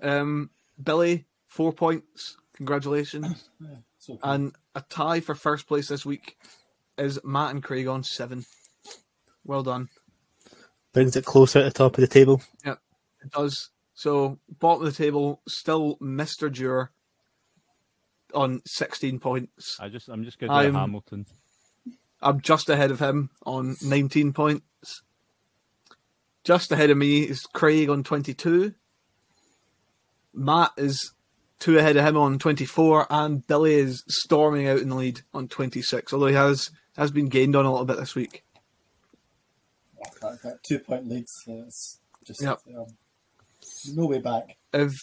[0.00, 0.50] Um,
[0.80, 2.36] Billy, four points.
[2.56, 3.44] Congratulations.
[3.98, 6.36] So And a tie for first place this week
[6.98, 8.44] is Matt and Craig on seven.
[9.44, 9.90] Well done.
[10.92, 12.42] Brings it closer at the top of the table.
[13.24, 13.70] It does.
[13.94, 16.52] So bottom of the table, still Mr.
[16.52, 16.90] Dure
[18.34, 19.76] on sixteen points.
[19.80, 21.26] I just, I'm just going I'm- to Hamilton.
[22.24, 25.02] I'm just ahead of him on nineteen points.
[26.44, 28.74] Just ahead of me is Craig on twenty-two.
[30.34, 31.12] Matt is
[31.58, 35.48] two ahead of him on twenty-four, and Billy is storming out in the lead on
[35.48, 36.12] twenty-six.
[36.12, 38.44] Although he has has been gained on a little bit this week.
[40.20, 41.32] that, that two point leads.
[41.46, 42.60] It's just Yep.
[42.76, 42.86] um,
[43.94, 44.56] no way back.
[44.72, 44.94] if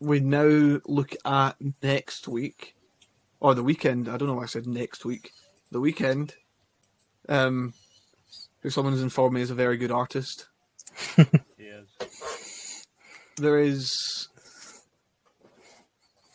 [0.00, 2.74] we now look at next week
[3.40, 5.30] or the weekend, I don't know why I said next week.
[5.70, 6.34] The weekend,
[7.28, 7.74] um,
[8.60, 10.46] who someone's informed me is a very good artist.
[11.56, 11.88] He is.
[13.36, 14.28] There is.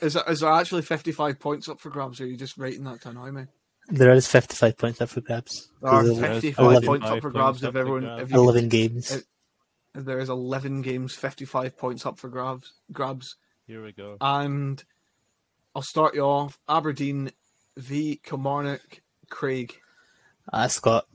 [0.02, 2.84] Is there, is there actually 55 points up for grabs, or are you just rating
[2.84, 3.46] that to annoy me?
[3.90, 5.70] There is 55 points up for grabs.
[5.82, 8.20] There are 55 points up for grabs if points up for everyone.
[8.20, 9.12] If 11 games.
[9.12, 9.26] it-
[9.96, 12.74] there is 11 games, 55 points up for grabs.
[12.92, 13.36] Grabs.
[13.68, 14.18] Here we go.
[14.22, 14.84] And
[15.74, 16.60] I'll start you off.
[16.68, 17.32] Aberdeen
[17.78, 19.02] v Kilmarnock.
[19.30, 19.76] Craig.
[20.52, 21.08] That's got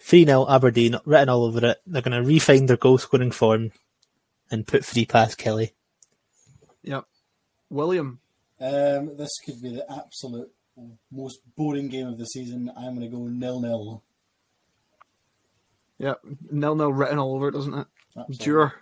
[0.00, 1.80] 3 0 Aberdeen written all over it.
[1.86, 3.72] They're going to refine their goal scoring form
[4.50, 5.72] and put three past Killie.
[6.82, 7.04] Yep.
[7.70, 8.20] William.
[8.60, 10.50] Um, this could be the absolute
[11.10, 12.70] most boring game of the season.
[12.76, 14.02] I'm going to go nil nil.
[16.02, 16.20] Yep.
[16.50, 17.86] Nil nil written all over it, doesn't it?
[18.38, 18.74] Dure.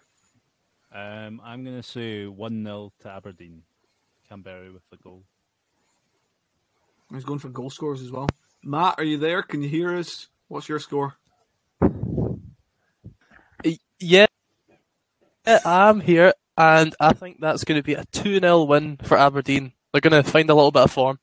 [0.92, 3.62] Um, I'm going to say 1 0 to Aberdeen.
[4.28, 5.22] Kamberi with the goal.
[7.12, 8.26] He's going for goal scores as well.
[8.64, 9.42] Matt, are you there?
[9.42, 10.28] Can you hear us?
[10.48, 11.16] What's your score?
[14.02, 14.26] Yeah,
[15.46, 19.72] I'm here, and I think that's going to be a 2 0 win for Aberdeen.
[19.92, 21.18] They're going to find a little bit of form.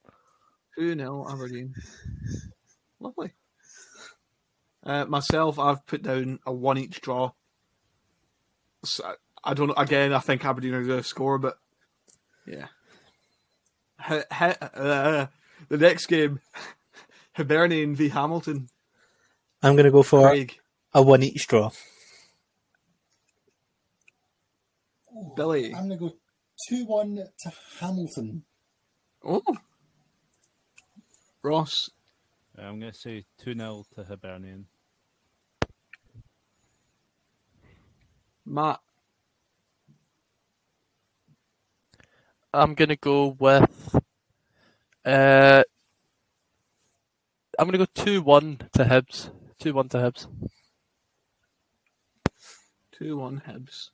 [0.77, 1.73] 2 0 Aberdeen.
[2.99, 3.31] Lovely.
[4.87, 7.31] Uh, myself, I've put down a one each draw.
[8.85, 9.73] So, I don't know.
[9.75, 11.57] Again, I think Aberdeen are going to score, but
[12.47, 12.67] yeah.
[14.07, 15.27] He, he, uh,
[15.67, 16.39] the next game,
[17.33, 18.69] Hibernian v Hamilton.
[19.61, 20.57] I'm going to go for Craig,
[20.93, 21.71] a one each draw.
[25.35, 25.73] Billy.
[25.75, 26.15] I'm going to go
[26.69, 28.43] 2 1 to Hamilton.
[29.25, 29.43] Oh,
[31.43, 31.89] Ross,
[32.57, 34.67] I'm going to say 2 0 to Hibernian.
[38.47, 38.79] Matt,
[42.53, 43.99] I'm going to go with.
[45.05, 45.63] Uh,
[47.59, 49.31] I'm going to go 2 1 to Hibs.
[49.59, 50.27] 2 1 to Hibs.
[52.93, 53.89] 2 1 Hibs.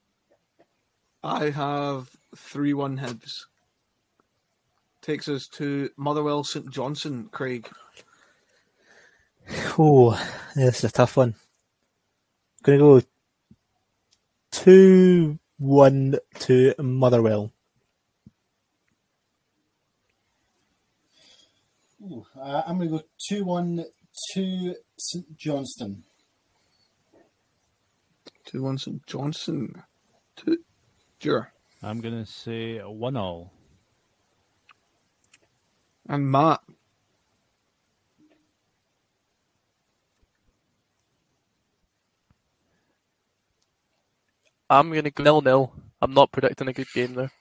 [1.23, 3.45] I have 3 1 Hibs.
[5.01, 7.67] Takes us to Motherwell St Johnstone, Craig.
[9.77, 10.11] Oh,
[10.55, 11.35] this is a tough one.
[12.61, 13.07] going to go
[14.63, 17.51] 2 1 to Motherwell.
[22.01, 23.85] Ooh, uh, I'm going to go 2 1
[24.33, 26.03] to St Johnstone.
[28.45, 29.83] 2 1 St Johnstone.
[30.37, 30.57] Two.
[31.19, 31.51] Sure.
[31.81, 33.51] I'm going to say 1 all.
[36.07, 36.61] And Matt.
[44.73, 45.73] I'm going to go nil nil.
[46.01, 47.31] I'm not predicting a good game there.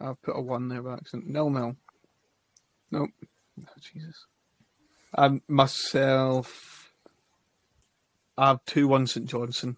[0.00, 1.28] I've put a 1 there by accident.
[1.28, 1.76] Nil nil.
[2.90, 3.10] Nope.
[3.60, 4.24] Oh, Jesus.
[5.14, 6.90] Um, myself.
[8.38, 9.76] I have 2 1 St Johnstone.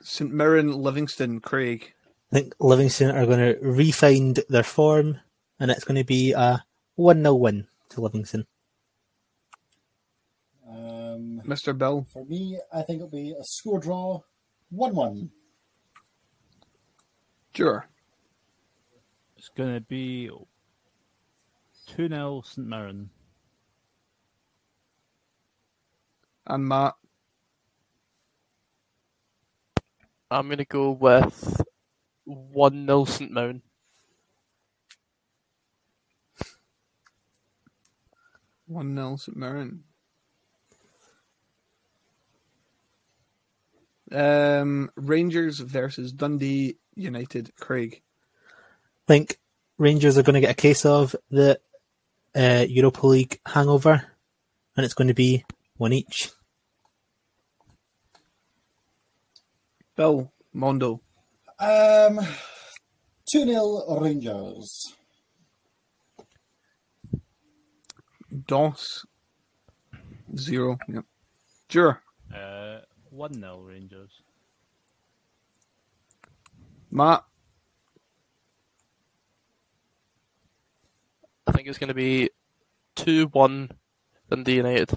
[0.00, 1.94] St Mirren, Livingston, Craig.
[2.30, 5.18] I think Livingston are going to refind their form,
[5.58, 8.46] and it's going to be a 1 0 win to Livingston.
[11.48, 11.76] Mr.
[11.76, 12.06] Bill.
[12.12, 14.20] for me, I think it'll be a score draw
[14.70, 15.30] 1 1.
[17.54, 17.88] Sure.
[19.36, 20.30] It's going to be
[21.86, 23.08] 2 0 St Mirren.
[26.46, 26.94] And Matt.
[30.30, 31.62] I'm going to go with
[32.24, 33.62] 1 0 St Mirren.
[38.66, 39.84] One 0 St Mirren.
[44.12, 47.54] Um, Rangers versus Dundee United.
[47.56, 48.02] Craig.
[49.06, 49.38] I think
[49.78, 51.60] Rangers are going to get a case of the
[52.34, 54.02] uh, Europa League hangover,
[54.76, 55.44] and it's going to be
[55.76, 56.30] one each.
[59.96, 61.00] Bill Mondo.
[61.58, 62.20] Um,
[63.32, 64.94] 2 0 Rangers.
[68.46, 69.04] Dos.
[70.36, 70.78] Zero.
[70.88, 71.04] Yep.
[71.68, 72.02] Sure.
[73.18, 74.10] 1 0 Rangers.
[76.90, 77.24] Matt.
[81.46, 82.30] I think it's going to be
[82.96, 83.70] 2 1
[84.30, 84.90] Dundee United.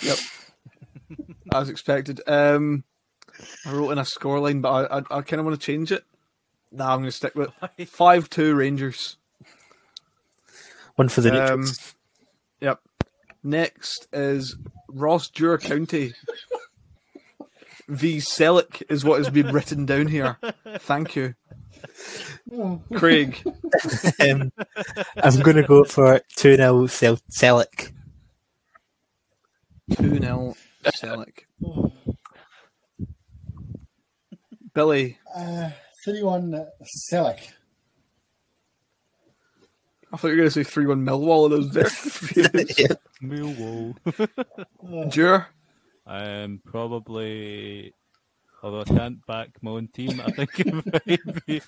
[0.00, 0.18] Yep.
[1.52, 2.20] As expected.
[2.26, 2.84] Um,
[3.66, 6.04] I wrote in a scoreline, but I I, I kind of want to change it.
[6.70, 7.50] Nah, I'm going to stick with
[7.88, 9.16] five two Rangers.
[10.96, 11.94] One for the Um, neutrals.
[12.60, 12.80] Yep.
[13.42, 14.56] Next is
[14.92, 16.14] Ross Dure County.
[17.88, 20.38] v Selleck is what has been written down here.
[20.78, 21.34] Thank you.
[22.94, 23.42] Craig.
[24.20, 24.52] Um,
[25.16, 27.92] I'm going to go for 2 0 Cel- Celtic.
[29.96, 31.40] 2 0 Selleck.
[34.74, 35.18] Billy.
[35.34, 35.70] Uh,
[36.04, 36.66] 3 1
[37.10, 37.40] Selleck.
[40.12, 42.52] I thought you were going to say 3 1 Millwall, and I was very confused.
[43.22, 45.10] Millwall.
[45.10, 45.48] Dure.
[46.06, 47.94] Um, probably,
[48.62, 50.74] although I can't back my own team, I think it
[51.06, 51.62] might be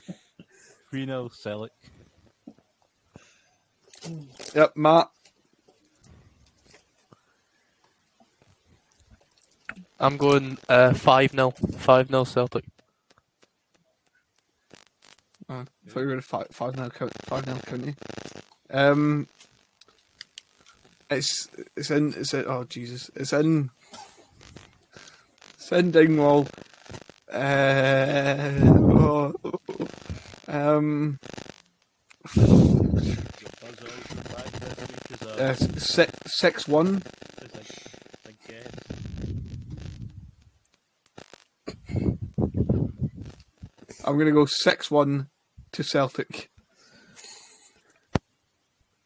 [0.91, 1.73] 3 0 Celtic.
[4.55, 5.09] Yep, Matt.
[9.99, 11.51] I'm going uh, 5 0.
[11.51, 12.65] 5 0 Celtic.
[15.49, 16.89] Oh, I thought you were to five, five now,
[17.27, 17.95] five now county.
[18.71, 19.29] Um,
[21.11, 23.71] it's it's in it's in, oh Jesus, it's in
[25.55, 26.49] it's in Dingwall.
[27.31, 29.35] Uh, oh,
[30.49, 31.19] um,
[32.35, 37.03] Your buzzer is the back this week is a, uh, six, six one.
[37.43, 37.85] a, a.
[44.07, 45.29] I'm going to go 6 1
[45.75, 46.51] to Celtic.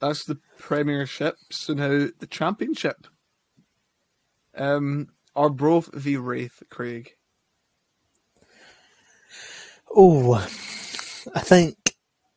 [0.01, 1.37] That's the Premiership.
[1.51, 3.07] So now the Championship.
[4.57, 7.13] Um, Arbroath v Raith, Craig.
[9.95, 10.35] Oh,
[11.35, 11.77] I think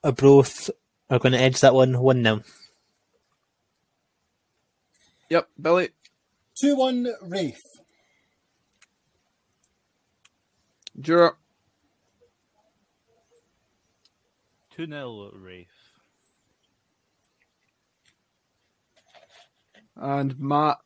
[0.04, 0.70] a Arbroath
[1.10, 2.42] are going to edge that one 1 0.
[5.30, 5.90] Yep, Billy.
[6.62, 7.62] 2 1 Raith.
[11.00, 11.34] Jura.
[14.76, 15.68] 2 0 Raith.
[19.96, 20.78] And Matt.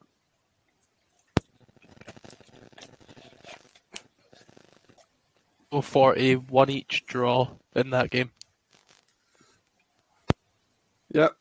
[5.71, 8.31] Go for a one each draw in that game.
[11.13, 11.35] Yep.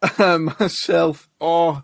[0.20, 1.28] Um, myself.
[1.40, 1.82] Oh.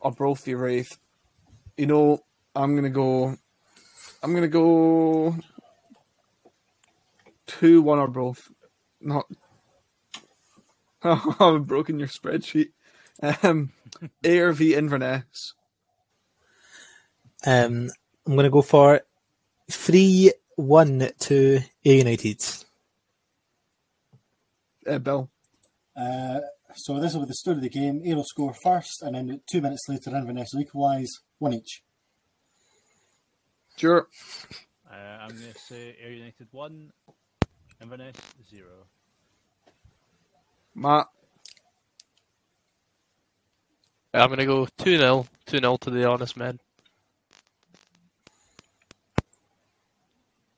[0.00, 0.96] Arbroath v Raith.
[1.76, 2.20] You know,
[2.54, 3.36] I'm going to go.
[4.22, 5.42] I'm going to
[7.46, 7.52] go.
[7.60, 8.50] 2 1 Arbroath.
[9.00, 9.26] Not.
[11.02, 12.72] I've broken your spreadsheet.
[13.42, 13.72] Um,
[14.24, 15.54] Ayr v Inverness.
[17.44, 17.90] Um,
[18.26, 19.02] I'm going to go for
[19.70, 22.44] 3 1 to Ayr United.
[24.86, 25.30] Uh, Bill.
[25.96, 26.40] Uh,
[26.74, 28.02] so this will be the start of the game.
[28.04, 31.82] Aero score first, and then two minutes later, Inverness will equalise, one each.
[33.76, 34.08] Sure.
[34.90, 36.92] Uh, I'm going to say Ayr United 1,
[37.82, 38.16] Inverness
[38.48, 38.64] 0.
[40.76, 41.08] Matt.
[44.14, 46.60] I'm gonna go two 0 two 0 to the honest men.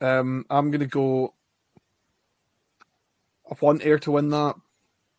[0.04, 1.32] Um, I'm going to go.
[3.50, 4.56] I want Ayr to win that,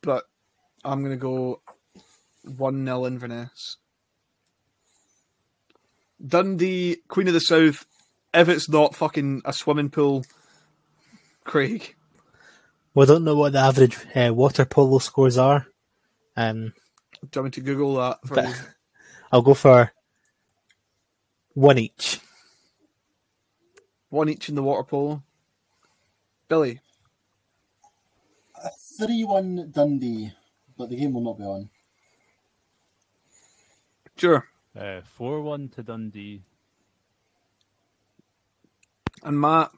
[0.03, 0.25] but
[0.83, 1.61] I'm going to go
[2.43, 3.77] 1 0 Inverness.
[6.23, 7.85] Dundee, Queen of the South,
[8.31, 10.23] if it's not fucking a swimming pool,
[11.45, 11.95] Craig.
[12.93, 15.67] We don't know what the average uh, water polo scores are.
[16.35, 16.73] Um,
[17.21, 18.53] Do you want me to Google that for but you?
[19.31, 19.91] I'll go for
[21.53, 22.19] one each.
[24.09, 25.23] One each in the water polo.
[26.47, 26.79] Billy.
[28.97, 30.31] 3 1 Dundee,
[30.77, 31.69] but the game will not be on.
[34.17, 34.47] Sure.
[34.77, 36.43] Uh, 4 1 to Dundee.
[39.23, 39.71] And Matt.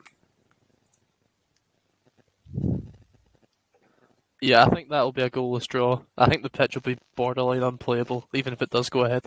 [4.41, 6.01] Yeah, I think that'll be a goalless draw.
[6.17, 9.25] I think the pitch will be borderline unplayable, even if it does go ahead.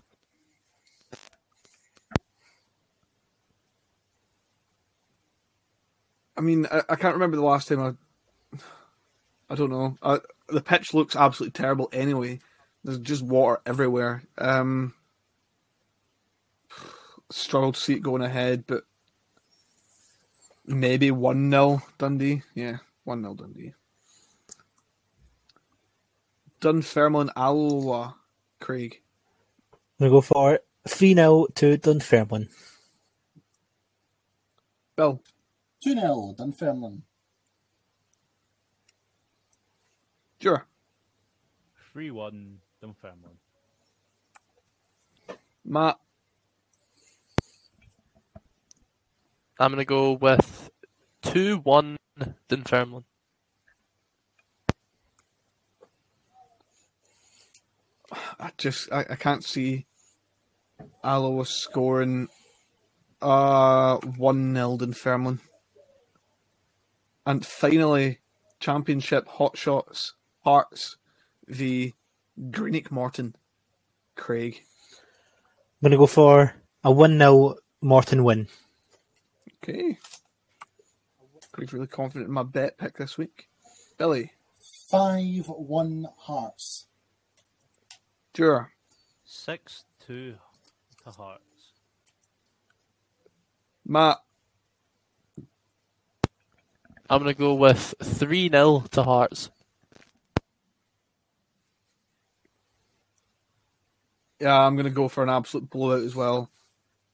[6.36, 8.58] I mean, I, I can't remember the last time I.
[9.50, 9.96] I don't know.
[10.00, 12.38] I, the pitch looks absolutely terrible anyway.
[12.84, 14.22] There's just water everywhere.
[14.38, 14.94] Um,
[17.30, 18.84] struggle to see it going ahead, but
[20.64, 22.42] maybe 1 0 Dundee.
[22.54, 22.78] Yeah,
[23.10, 23.74] 1 0 Dundee.
[26.60, 28.14] Dunfermline Alloa,
[28.60, 29.02] Craig.
[29.98, 32.48] I'm going to go for 3 0 to Dunfermline.
[34.94, 35.20] Bill.
[35.82, 37.02] 2 0 Dunfermline.
[40.40, 40.64] Sure.
[41.92, 43.38] 3 1 Dunfermline.
[45.64, 45.98] Matt.
[49.58, 50.70] I'm going to go with
[51.22, 51.96] 2 1
[52.50, 53.04] Dunfermline.
[58.40, 59.86] I just I, I can't see
[61.04, 62.28] Alloa scoring
[63.22, 65.40] uh one nil in Fairmont.
[67.24, 68.18] And finally,
[68.58, 70.96] championship hot shots Hearts
[71.46, 71.94] v
[72.50, 73.36] Greenock Morton.
[74.16, 74.62] Craig.
[75.80, 78.48] I'm gonna go for a one 0 Morton win.
[79.62, 79.98] Okay.
[81.60, 83.50] Craig's really confident in my bet pick this week.
[83.98, 84.32] Billy.
[84.88, 86.86] 5 1 Hearts.
[88.34, 88.72] Sure.
[89.26, 90.36] 6 2
[91.04, 91.42] to Hearts.
[93.84, 94.16] Matt.
[97.10, 99.50] I'm gonna go with three 0 to Hearts.
[104.40, 106.48] Yeah, I'm going to go for an absolute blowout as well.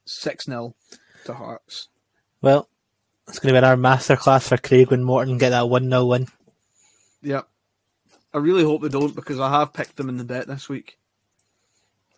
[0.05, 0.73] 6 0
[1.25, 1.89] to Hearts.
[2.41, 2.69] Well,
[3.27, 6.27] it's going to be our masterclass for Craig when Morton get that 1 0 win.
[7.21, 7.41] Yeah.
[8.33, 10.97] I really hope they don't because I have picked them in the bet this week.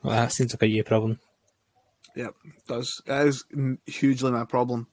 [0.03, 1.19] Well, that seems like a you problem.
[2.15, 2.33] Yep,
[2.67, 3.01] does.
[3.05, 3.43] That is
[3.85, 4.87] hugely my problem.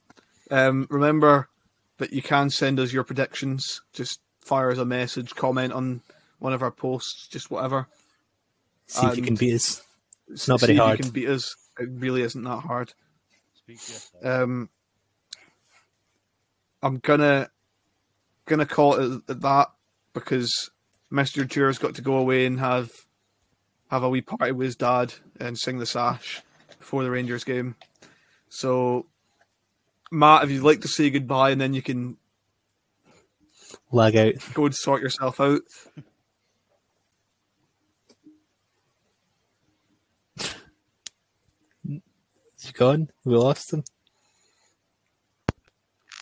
[0.51, 1.49] Um, remember
[1.97, 3.81] that you can send us your predictions.
[3.93, 6.01] Just fire us a message, comment on
[6.39, 7.87] one of our posts, just whatever.
[8.87, 9.81] See if you can beat us.
[10.29, 10.99] It's not very See if hard.
[10.99, 11.55] you can beat us.
[11.79, 12.93] It really isn't that hard.
[13.55, 14.25] Speak to yourself.
[14.25, 14.69] Um,
[16.81, 17.49] I'm gonna
[18.45, 19.67] gonna call it at that
[20.13, 20.69] because
[21.09, 22.91] Mister Tour's got to go away and have
[23.89, 26.41] have a wee party with his dad and sing the sash
[26.77, 27.75] before the Rangers game.
[28.49, 29.05] So,
[30.11, 32.17] Matt, if you'd like to say goodbye, and then you can
[33.91, 34.33] Lag out.
[34.53, 35.61] go and sort yourself out.
[42.59, 43.09] Is he gone?
[43.23, 43.83] We lost him.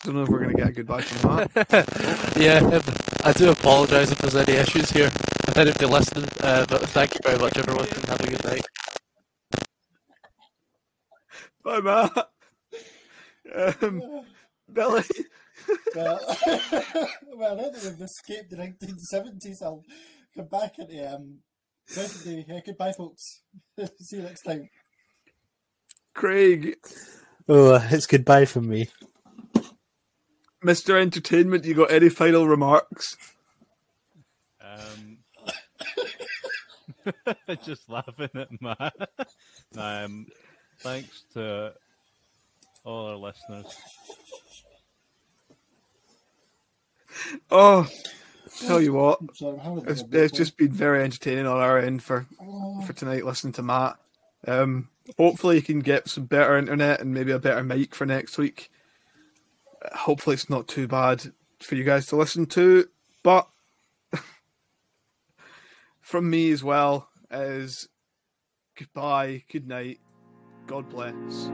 [0.06, 2.36] I don't know if we're gonna get a goodbye from Matt.
[2.38, 2.80] Yeah,
[3.24, 5.10] I do apologise if there's any issues here.
[5.48, 8.26] I bet if anybody listening, uh, but thank you very much, everyone, and have a
[8.28, 8.66] good night.
[11.64, 12.30] Bye, Matt.
[13.82, 14.02] Um,
[14.72, 15.04] Billy.
[15.94, 16.20] Well,
[17.36, 19.84] well, now that we've escaped the 1970s, I'll
[20.36, 21.38] come back into um,
[21.92, 22.44] present day.
[22.48, 23.42] Yeah, goodbye, folks.
[24.00, 24.68] See you next time.
[26.14, 26.76] Craig,
[27.48, 28.88] Oh, it's goodbye from me.
[30.64, 31.00] Mr.
[31.00, 33.16] Entertainment, you got any final remarks?
[34.60, 35.18] Um,
[37.64, 38.94] just laughing at Matt.
[39.76, 40.26] um,
[40.80, 41.72] thanks to
[42.84, 43.66] all our listeners.
[47.50, 47.88] Oh,
[48.66, 51.46] tell you what, I'm sorry, I'm having a bit it's, it's just been very entertaining
[51.46, 53.96] on our end for, Oh, for tonight listening to Matt.
[54.46, 54.88] Um,
[55.18, 58.70] hopefully, you can get some better internet and maybe a better mic for next week.
[59.94, 61.22] Hopefully, it's not too bad
[61.60, 62.88] for you guys to listen to.
[63.22, 63.48] But
[66.00, 67.88] from me as well is
[68.76, 70.00] goodbye, good night,
[70.66, 71.50] God bless.